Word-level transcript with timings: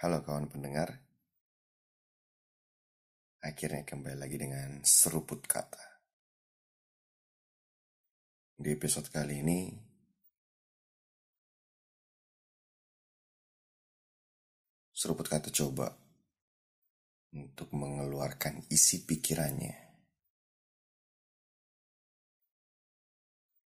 Halo 0.00 0.24
kawan 0.24 0.48
pendengar, 0.48 0.96
akhirnya 3.44 3.84
kembali 3.84 4.16
lagi 4.16 4.40
dengan 4.40 4.80
seruput 4.80 5.44
kata. 5.44 6.00
Di 8.56 8.72
episode 8.72 9.12
kali 9.12 9.44
ini, 9.44 9.68
seruput 14.88 15.28
kata 15.28 15.52
coba 15.52 15.92
untuk 17.36 17.68
mengeluarkan 17.76 18.72
isi 18.72 19.04
pikirannya. 19.04 19.76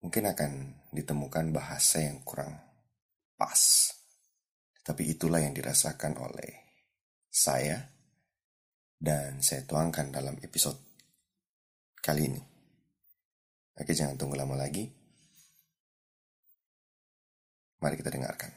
Mungkin 0.00 0.24
akan 0.24 0.52
ditemukan 0.88 1.52
bahasa 1.52 2.00
yang 2.00 2.24
kurang 2.24 2.56
pas 3.36 3.92
tapi 4.84 5.16
itulah 5.16 5.40
yang 5.40 5.56
dirasakan 5.56 6.20
oleh 6.20 6.52
saya 7.32 7.80
dan 9.00 9.40
saya 9.40 9.64
tuangkan 9.64 10.12
dalam 10.12 10.36
episode 10.44 10.76
kali 12.04 12.28
ini. 12.28 12.42
Oke, 13.74 13.96
jangan 13.96 14.20
tunggu 14.20 14.36
lama 14.36 14.54
lagi. 14.60 14.84
Mari 17.80 17.96
kita 17.96 18.12
dengarkan. 18.12 18.52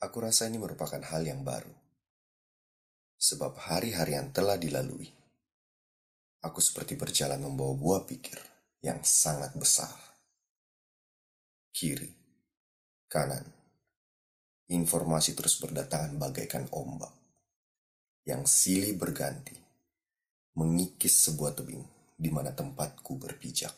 Aku 0.00 0.16
rasa 0.16 0.48
ini 0.48 0.56
merupakan 0.56 0.96
hal 0.96 1.28
yang 1.28 1.44
baru 1.44 1.89
sebab 3.20 3.52
hari-hari 3.60 4.16
yang 4.16 4.32
telah 4.32 4.56
dilalui, 4.56 5.12
aku 6.40 6.58
seperti 6.64 6.96
berjalan 6.96 7.44
membawa 7.44 7.76
buah 7.76 8.02
pikir 8.08 8.40
yang 8.80 9.04
sangat 9.04 9.52
besar. 9.60 9.92
Kiri, 11.68 12.08
kanan, 13.12 13.44
informasi 14.72 15.36
terus 15.36 15.60
berdatangan 15.60 16.16
bagaikan 16.16 16.64
ombak 16.72 17.12
yang 18.24 18.48
silih 18.48 18.96
berganti, 18.96 19.56
mengikis 20.56 21.28
sebuah 21.28 21.60
tebing 21.60 21.84
di 22.16 22.28
mana 22.32 22.56
tempatku 22.56 23.20
berpijak. 23.20 23.72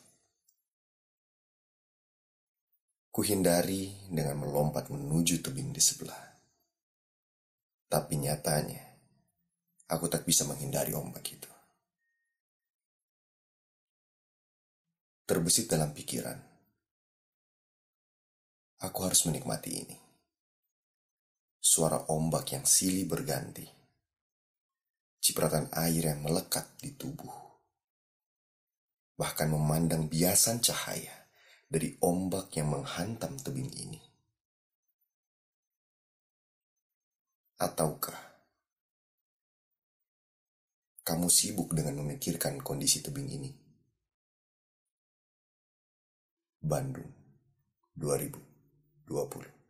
Kuhindari 3.13 4.09
dengan 4.09 4.41
melompat 4.41 4.89
menuju 4.89 5.45
tebing 5.45 5.69
di 5.69 5.83
sebelah. 5.85 6.33
Tapi 7.93 8.17
nyatanya, 8.25 8.92
Aku 9.93 10.09
tak 10.09 10.25
bisa 10.25 10.49
menghindari 10.49 10.97
ombak 10.97 11.21
itu. 11.29 11.53
Terbesit 15.29 15.69
dalam 15.69 15.93
pikiran. 15.93 16.41
Aku 18.89 18.99
harus 19.05 19.29
menikmati 19.29 19.71
ini. 19.71 19.97
Suara 21.61 22.09
ombak 22.09 22.57
yang 22.57 22.65
silih 22.65 23.05
berganti. 23.05 23.69
Cipratan 25.23 25.69
air 25.77 26.09
yang 26.09 26.25
melekat 26.25 26.73
di 26.81 26.97
tubuh. 26.97 27.31
Bahkan 29.21 29.49
memandang 29.53 30.09
biasan 30.09 30.65
cahaya 30.65 31.29
dari 31.69 31.95
ombak 32.01 32.49
yang 32.57 32.73
menghantam 32.73 33.37
tebing 33.39 33.71
ini. 33.77 34.01
Ataukah 37.61 38.32
kamu 41.03 41.27
sibuk 41.27 41.75
dengan 41.75 41.99
memikirkan 42.03 42.63
kondisi 42.63 43.03
tebing 43.03 43.27
ini. 43.27 43.51
Bandung 46.63 47.11
2020 47.99 49.62